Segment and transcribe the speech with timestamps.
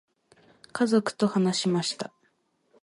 [0.71, 2.11] 家族と話しました。